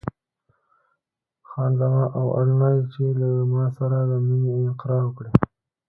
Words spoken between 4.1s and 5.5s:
مینې اقرار وکړې.